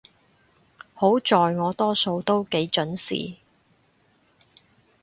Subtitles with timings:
[0.95, 3.37] 好在我多數都幾準時